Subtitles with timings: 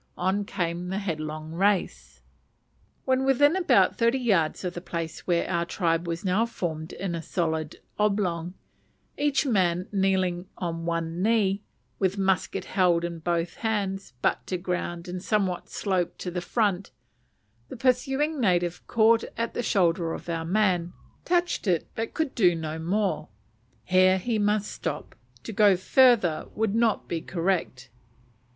[0.17, 2.21] On came the headlong race.
[3.05, 7.13] When within about thirty yards of the place where our tribe was now formed in
[7.13, 8.55] a solid oblong,
[9.15, 11.61] each man kneeling on one knee,
[11.99, 16.89] with musket held in both hands, butt to ground, and somewhat sloped to the front,
[17.69, 20.93] the pursuing native caught at the shoulder of our man,
[21.25, 23.29] touched it, but could do no more.
[23.83, 25.13] Here he must stop;
[25.43, 27.91] to go farther would not be "correct."